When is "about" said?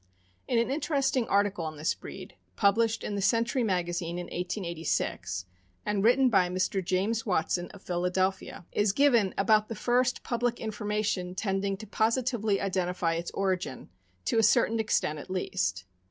9.37-9.69